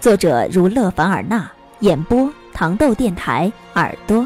[0.00, 4.24] 作者如勒凡尔纳，演播糖豆电台耳朵。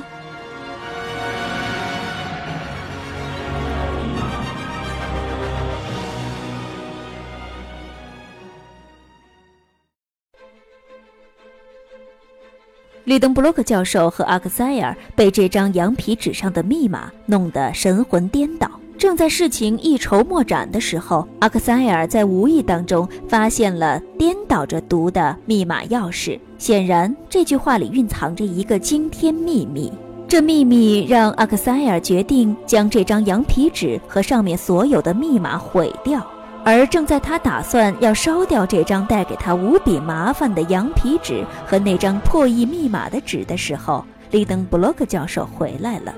[13.05, 18.82] 吕登布洛克教授和阿克塞尔被这张羊皮纸上的密码弄得神魂颠倒。
[19.03, 26.39] 正在事情一筹莫展的时候，阿克塞尔在无意当中发现了颠倒着读的密码钥匙。
[26.57, 29.93] 显然，这句话里蕴藏着一个惊天秘密。
[30.29, 36.25] 这秘密让阿克塞尔决定将这张羊皮纸和上面所有的密码毁掉。
[36.63, 46.15] 而正在他打算要烧掉这张带给他无比麻烦的羊皮纸和那张破译密码的纸的时候，利登布洛克教授回来了。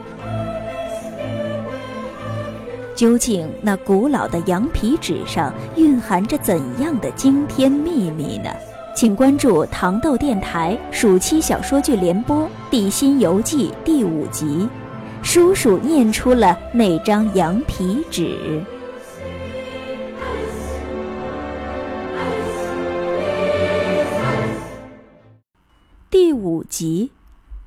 [2.95, 8.51] 究竟那古老的羊皮纸上蕴含着怎样的惊天秘密呢？
[8.95, 14.69] 请关注糖豆电台暑期小说剧联播《地心游记》第五集。
[15.25, 18.63] 叔叔念出了那张羊皮纸。
[26.09, 27.11] 第五集，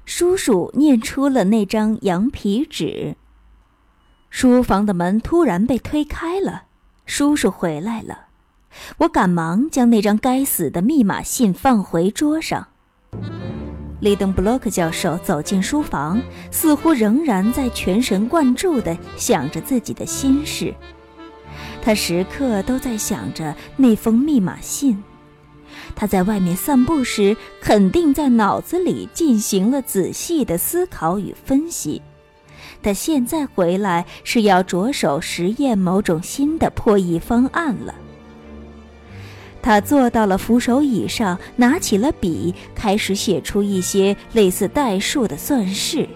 [0.05, 3.17] 叔叔念出了那张羊皮纸。
[4.39, 6.65] 书房的门突然被推开了，
[7.07, 8.27] 叔叔回来了。
[8.99, 12.67] 我赶忙将那张该死的密码信放回桌上。
[13.99, 16.21] 利登布洛克教授走进书房，
[16.51, 20.71] 似乎仍然在全神贯注地想着自己的心事。
[21.81, 25.03] 他时刻都在想着那封密码信。
[25.95, 31.99] 他在外面散步时，肯定在脑子里进行了仔细的思考与分析。
[32.81, 37.93] 他现在回来是要着手实验某种新的破译方案了。
[39.61, 46.07] 他坐到了扶手椅上，拿起了笔，开始写出一些类似代数的算式。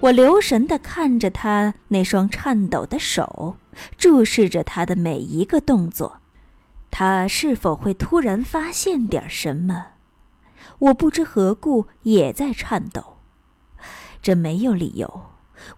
[0.00, 3.56] 我留神地看着他那双颤抖的手，
[3.96, 6.18] 注视着他的每一个动作。
[6.90, 9.86] 他是否会突然发现点什么？
[10.80, 13.18] 我不知何故也在颤抖。
[14.20, 15.22] 这没有理由。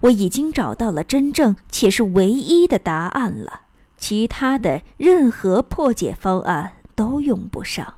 [0.01, 3.63] 我已经找到了真正且是唯一的答案了，
[3.97, 7.95] 其他的任何破解方案都用不上。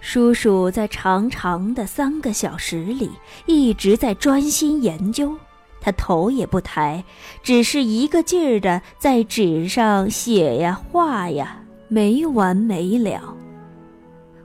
[0.00, 3.10] 叔叔在长长的三个小时里
[3.46, 5.36] 一直在专心研究，
[5.80, 7.02] 他头也不抬，
[7.42, 13.36] 只是一个劲儿的在纸上写呀画呀，没完没了。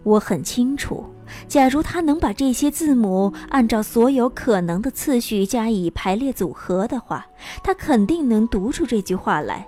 [0.03, 1.06] 我很清楚，
[1.47, 7.25] 假如他能把这些字母按照所有可能的次序加以排列组合的话，
[7.63, 9.67] 他肯定能读出这句话来。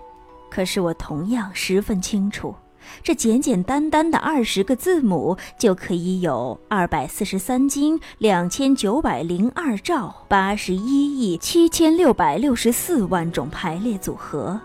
[0.49, 2.55] 可是我同样十分清楚，
[3.03, 14.59] 这简简单单的二十个字母就可以有二百四十三经两千九百零二兆八十一亿七千六百六十四万种排列组合，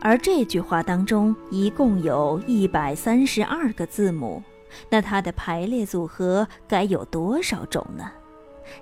[0.00, 4.42] 而这句话当中一共有一百三十二个字母。
[4.88, 8.10] 那它的排列组合该有多少种呢？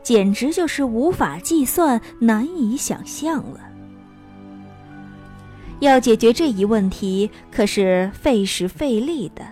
[0.02, 3.60] 简直就是无法计算、难以想象了。
[5.80, 9.44] 要解决这一问题，可是费时费力的。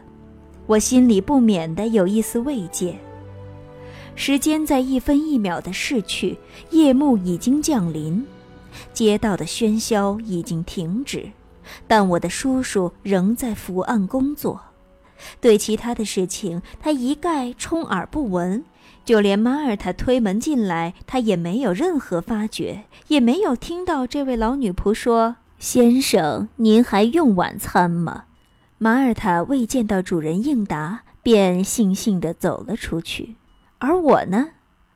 [0.66, 2.96] 我心里不免的有一丝慰藉。
[4.14, 6.38] 时间在一分一秒的逝去，
[6.70, 8.24] 夜幕已经降临，
[8.92, 11.28] 街道的喧嚣已经停止，
[11.88, 14.60] 但我的叔叔仍在伏案工作。
[15.40, 18.64] 对其他的事情，他一概充耳不闻，
[19.04, 28.24] 就连马尔塔推门进来，他也没有任何发觉，也没有听到这位老女仆说：“先生，您还用晚餐吗？”
[28.78, 33.36] 马尔塔未见到主人应答，便悻悻地走了出去。
[33.78, 34.48] 而我呢，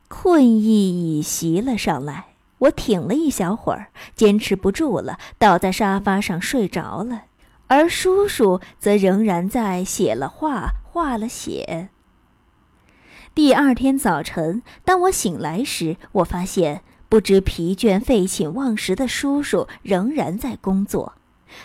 [0.08, 2.28] 困意已袭了上来，
[2.58, 7.24] 我挺了一小会儿，坚持不住了，倒在沙发上睡着了。
[7.74, 11.88] 而叔叔则仍然在写了画，画了写。
[13.34, 21.14] 第二天早晨，当我醒来时，我发现不知疲倦、废寝忘食的叔叔仍然在工作。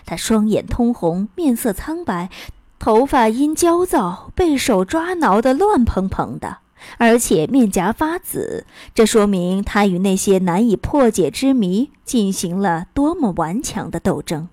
[0.04, 2.32] 他双眼通红，面色苍白，
[2.80, 6.58] 头发因焦躁被手抓挠得乱蓬蓬的，
[6.98, 8.66] 而且面颊发紫。
[8.96, 14.50] 这说明他与那些难以破解之谜进行了多么顽强的斗争。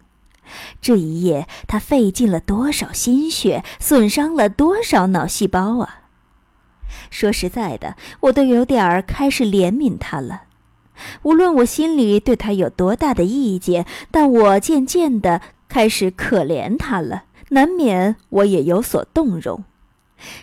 [0.81, 6.03] 这一夜，他费尽了多少心血，损伤了多少脑细胞啊！
[7.11, 10.43] 说实在的，我都有点儿开始怜悯他了。
[11.23, 19.65] 无论我心里对他有多大的意见，但我渐渐的开始可怜他了，难免我也有所动容。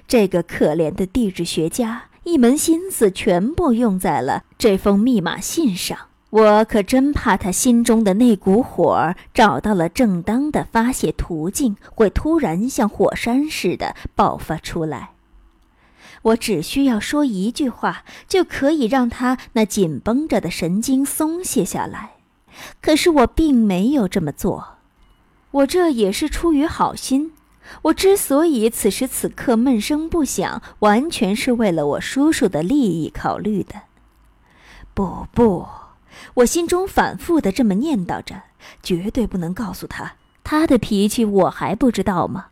[0.07, 5.97] 这个可怜的地质学家，一门心思全部用在了这封密码信上。
[6.33, 15.11] 我可真怕他心中的那股火找到了正当的发泄途径，会突然像火山似的爆发出来。
[16.23, 22.13] 我只需要说一句话，就可以让他那紧绷着的神经松懈下来。
[22.81, 24.77] 可是我并没有这么做，
[25.51, 27.33] 我这也是出于好心。
[27.83, 33.83] 我之所以此时此刻闷声不响，完全是为了我叔叔的利益考虑的。
[34.95, 35.67] 不不。
[36.35, 38.43] 我心中反复的这么念叨着，
[38.81, 42.47] 绝对不能告诉他，他的脾气我还不知道吗？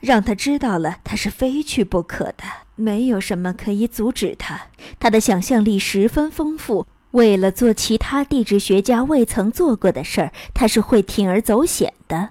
[0.00, 4.62] 让他知道了，他是非去不可的，没有什么可以阻止他。
[4.98, 12.30] 他的想象力十分丰富，为了做其他地质学家未曾做过的事儿，他是会铤而走险的。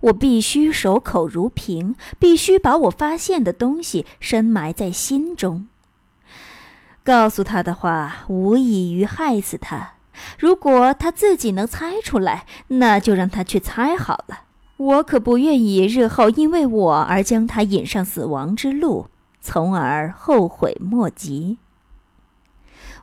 [0.00, 5.68] 我必须守口如瓶，必须把我发现的东西深埋在心中。
[7.04, 9.92] 告诉他的话无异于害死他。
[10.38, 14.44] 如果他自己能猜出来，那就让他去猜好了。
[14.76, 19.08] 我可不愿意日后因为我而将他引上死亡之路，
[19.40, 21.58] 从而后悔莫及。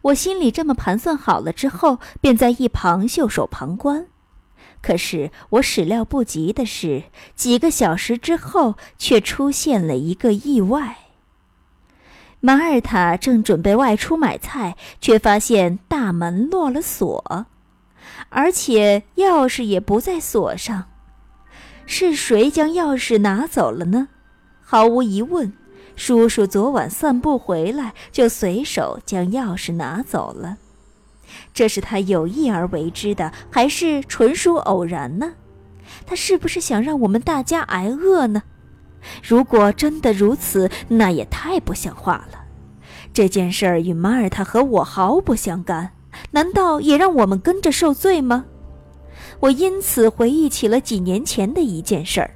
[0.02, 4.08] 我心里这么盘算好了之后，便在一旁袖手旁观。
[4.82, 7.04] 可是我始料不及的是，
[7.36, 11.01] 几个小时之后却出现了一个意外。
[12.44, 17.46] 马尔塔正准备外出买菜，却发现大门落了锁，
[18.30, 20.86] 而且钥匙也不在锁上。
[21.86, 24.08] 是谁将钥匙拿走了呢？
[24.60, 25.54] 毫无疑问，
[25.96, 30.58] 叔叔昨晚散步回来就随手将钥匙拿走了。
[31.54, 35.34] 这是他有意而为之的，还是纯属偶然呢？
[36.08, 38.42] 他是不是想让我们大家挨饿呢？
[39.24, 42.40] 如果真的如此，那也太不像话了。
[43.14, 45.92] 这件事儿与马尔塔和我毫不相干，
[46.32, 48.46] 难道也让我们跟着受罪吗？
[49.40, 52.32] 我因此回忆起了几年前的一件事儿。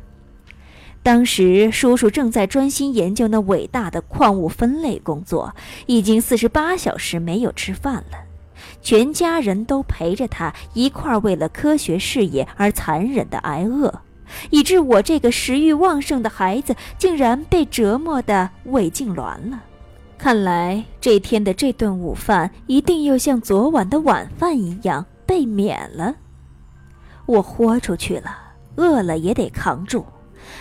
[1.04, 8.18] 当时叔叔正在专心研究那伟大的矿物分类工作，已经四十八小时没有吃饭了，
[8.82, 14.02] 全家人都陪着他一块儿为了科学事业而残忍的挨饿。
[14.50, 19.63] 以致我这个食欲旺盛的孩子竟然被折磨得胃痉挛了。
[20.18, 26.16] 看来这天的这顿午饭一定又像昨晚的晚饭一样被免了。
[27.25, 28.38] 我豁出去了，
[28.75, 30.06] 饿了也得扛住。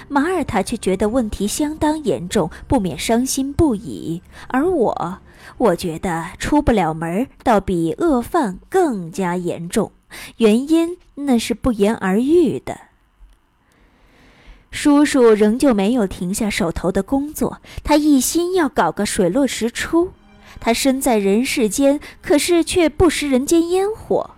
[0.09, 4.23] 马尔塔却觉得问题相当严重，不免伤心不已。
[4.49, 5.19] 而我，
[5.59, 9.93] 我觉得出不了门倒比饿饭更加严重。
[10.39, 12.79] 原因那是不言而喻的。
[14.75, 20.11] 叔叔仍旧没有停下手头的工作，他一心要搞个水落石出。
[20.59, 24.31] 他身在人世间，可是却不食人间烟火。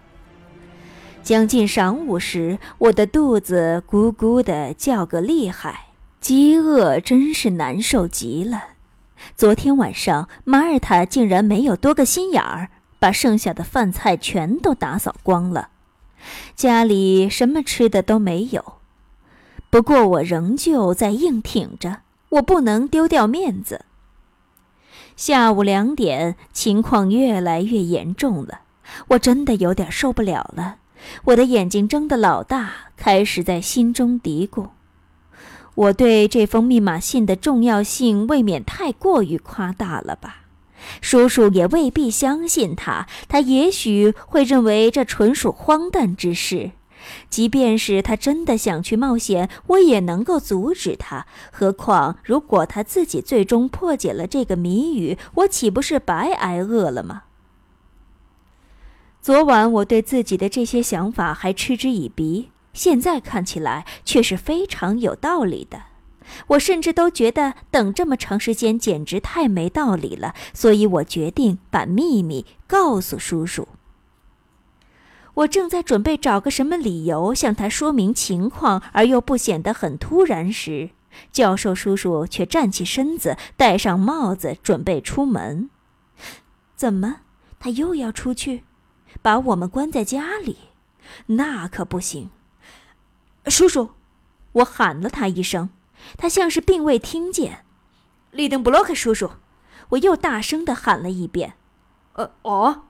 [1.22, 5.86] 将近晌午时，我的肚子咕咕的叫个厉害，
[6.20, 8.62] 饥饿真是难受极了。
[9.34, 15.70] 昨天晚上，马尔塔竟然没有多个心眼儿，把剩下的饭菜全都打扫光了，
[16.54, 18.75] 家里什么吃的都没有。
[19.70, 21.98] 不过我仍旧在硬挺着，
[22.30, 23.84] 我不能丢掉面子。
[25.16, 28.60] 下午两点，情况越来越严重了，
[29.08, 30.76] 我真的有点受不了了。
[31.24, 34.68] 我的眼睛睁得老大，开始在心中嘀咕：
[35.74, 40.42] 我对这封密码信的重要性未免太过于夸大了吧？
[41.00, 46.72] 叔叔也未必相信他，他也许会认为这纯属荒诞之事。
[47.28, 51.26] 即便是他真的想去冒险，我也能够阻止他。
[51.52, 57.24] 何况，如果他自己最终破解了这个谜语，我岂不是白挨饿了吗？
[59.20, 65.82] 昨晚我对自己的这些想法还嗤之以鼻，现在看起来却是非常有道理的。
[66.48, 73.66] 我甚至都觉得等这么长时间简直太没道理了，所以我决定把秘密告诉叔叔。
[75.36, 80.90] 我正在准备找个什么理由向他说明情况，而又不显得很突然时，
[81.30, 85.68] 教授叔叔却站起身子，戴上帽子，准备出门。
[86.74, 87.20] 怎么，
[87.58, 88.64] 他又要出去，
[89.20, 90.56] 把我们关在家里？
[91.26, 92.30] 那可不行！
[93.46, 93.90] 叔叔，
[94.52, 95.68] 我喊了他一声，
[96.16, 97.64] 他像是并未听见。
[98.30, 99.32] 利登布洛克叔叔，
[99.90, 101.54] 我又大声的喊了一遍。
[102.14, 102.85] 呃，哦。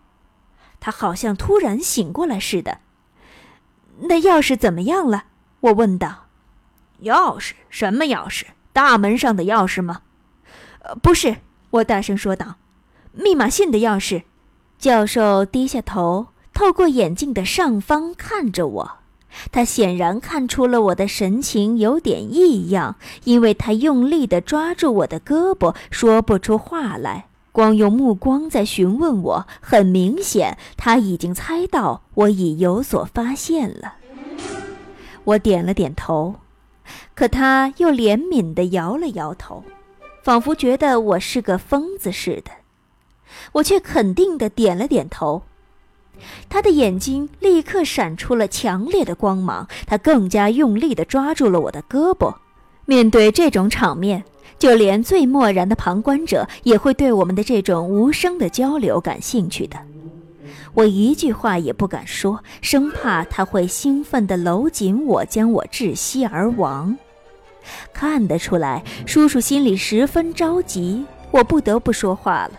[0.81, 2.79] 他好像突然醒过来似的。
[4.03, 5.25] 那钥匙怎么样了？
[5.61, 6.27] 我问道。
[7.03, 7.53] 钥匙？
[7.71, 8.45] 什么钥匙？
[8.73, 10.03] 大门上的钥匙吗？
[10.81, 11.37] 呃，不是。
[11.71, 12.57] 我大声说道。
[13.13, 14.23] 密码信的钥匙。
[14.79, 18.99] 教授低下头，透过眼镜的上方看着我。
[19.51, 27.29] 他显然看出了我的神情有点异样，因为他用力地抓住我的胳膊，说不出话来。
[27.57, 33.95] 光用目光在询问我，很明显他已经猜到我已有所发现了。
[35.25, 36.35] 我点了点头，
[37.15, 39.65] 可他又怜悯地摇了摇头，
[40.23, 42.51] 仿佛觉得我是个疯子似的。
[43.53, 45.45] 我却肯定地点了点头。
[46.51, 52.35] 他的眼睛立刻闪出了强烈的光芒，他更加用力地抓住了我的胳膊。
[52.85, 54.25] 面对这种场面。
[54.59, 59.77] 就连最漠然的旁观者也会对我们的这种无声的交流感兴趣的。
[60.75, 66.97] 我一句话也不敢说，生怕他会兴奋地搂紧我，将我窒息而亡。
[67.93, 71.05] 看得出来，叔叔心里十分着急。
[71.31, 72.53] 我不得不说话了。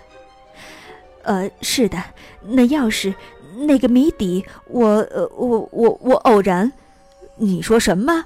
[1.24, 2.04] 呃，是的，
[2.42, 3.14] 那钥匙，
[3.56, 6.72] 那个谜底，我，我，我，我偶然。
[7.38, 8.26] 你说什么？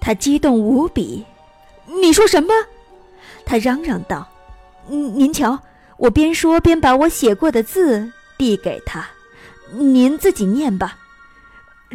[0.00, 1.24] 他激动无比。
[2.00, 2.52] 你说什么？
[3.50, 4.28] 他嚷嚷道
[4.86, 5.58] ：“您您瞧，
[5.96, 9.04] 我边说边把我写过的字递给他，
[9.72, 10.96] 您自己念吧。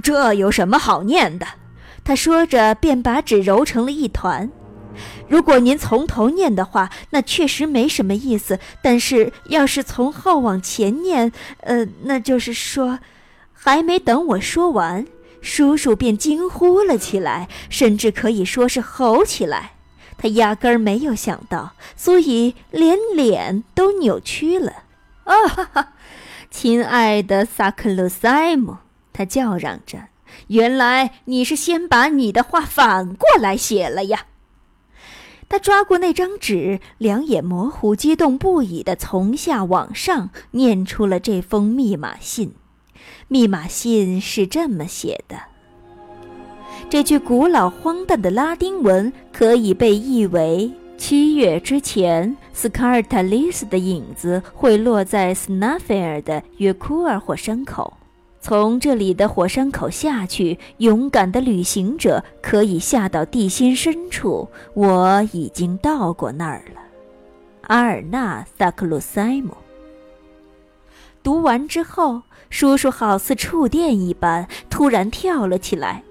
[0.04, 1.48] 这有什么好念的？”
[2.04, 4.52] 他说着便把纸揉成了一团。
[5.30, 8.60] 如果您从头念的话，那确实没什么意思。
[8.84, 11.32] 但是要是从后往前念，
[11.62, 13.00] 呃，那就是说，
[13.54, 15.08] 还没等我说完，
[15.40, 19.75] 叔叔便惊呼了起来，甚至可以说是吼起来。
[20.18, 24.84] 他压根儿没有想到，所以连脸都扭曲了。
[25.26, 25.94] 啊哈哈！
[26.50, 28.78] 亲爱的萨克鲁塞姆，
[29.12, 30.08] 他叫嚷着
[30.48, 34.28] ：“原来你是先把你的话反过来写了呀！”
[35.50, 42.56] 他抓过那张纸，两眼模糊、激动不已地从下往上念出了这封密码信。
[43.28, 45.55] 密码信是这么写的。
[46.88, 57.92] 这句古老荒诞的拉丁文可以被译为：七月之前，斯卡尔塔利斯的影子会落在斯纳菲尔的约库尔火山口。
[58.40, 64.48] 从这里的火山口下去，勇敢的旅行者可以下到地心深处。
[64.74, 66.80] 我已经到过那儿了。
[67.64, 69.58] 阿尔纳·萨克鲁塞姆。
[71.24, 76.04] 读完之后，叔叔好似触电一般，突然跳了起来。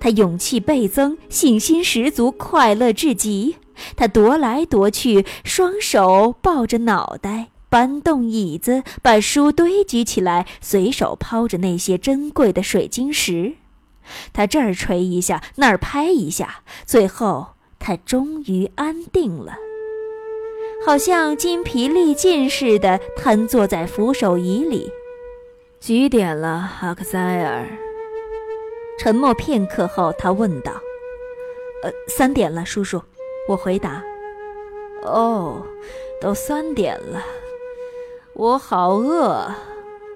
[0.00, 3.56] 他勇气倍增，信心十足，快乐至极。
[3.96, 13.54] 他踱来踱去，双手抱着脑袋，搬动椅子，把书堆积起来，随手抛着那些珍贵的水晶石。
[14.32, 19.54] 他这儿捶一下，那儿拍一下，最后他终于安定了，
[20.84, 24.90] 好像筋疲力尽似的，瘫坐在扶手椅里。
[25.80, 27.66] 几点了，阿克塞尔？
[28.98, 30.72] 沉默片刻后，他问道
[31.82, 33.02] ：“呃，三点了，叔叔。”
[33.48, 34.02] 我回答
[35.02, 35.60] ：“哦，
[36.20, 37.20] 都三点了，
[38.34, 39.52] 我好饿。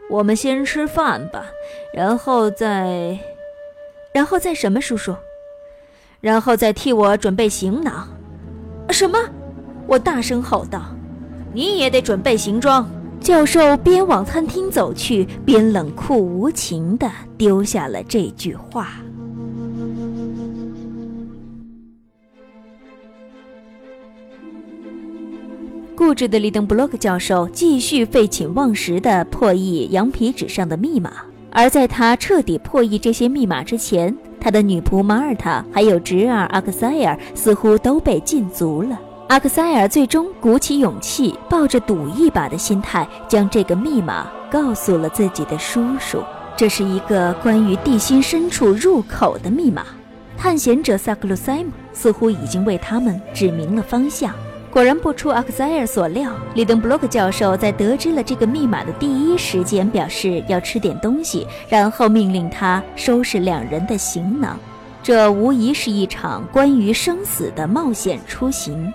[0.08, 1.46] 我们先吃饭吧，
[1.92, 3.18] 然后再……
[4.14, 5.16] 然后再什么，叔叔？
[6.20, 8.08] 然后再替我准备行囊。
[8.90, 9.18] 什么？”
[9.88, 10.82] 我大声吼道
[11.52, 12.88] ：“你也得准备行装。”
[13.26, 19.00] 教授边往餐厅走去，边冷酷无情地丢下了这句话。
[25.96, 31.10] 固执的里登布洛克教授继续废寝忘食地破译羊皮纸上的密码，
[31.50, 38.96] 而在他彻底破译这些密码之前，他的女仆马尔塔还有侄儿阿克塞尔似乎都被禁足了。
[39.28, 46.22] 阿克塞尔最终鼓起勇气，抱着赌一把的心态，将这个密码告诉了自己的叔叔。
[46.56, 49.84] 这是一个关于地心深处入口的密码。
[50.38, 54.32] 探险者萨克鲁塞姆似乎已经为他们指明了方向。
[54.70, 64.56] 果然不出阿克塞尔所料，里登布洛克教授在得知了这个密码的第一时间，表示要吃点东西，然后命令他收拾两人的行囊。
[65.02, 68.92] 这无疑是一场关于生死的冒险出行。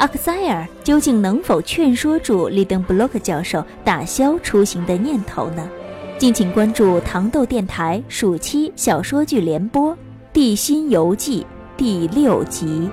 [0.00, 5.68] 阿克塞尔究竟能否劝说住利登布洛克教授打消出行的念头呢？
[6.16, 9.92] 敬请关注糖豆电台暑期小说剧联播
[10.32, 11.42] 《地心游记》
[11.76, 12.88] 第六集：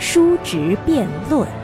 [0.00, 1.57] 叔侄辩论。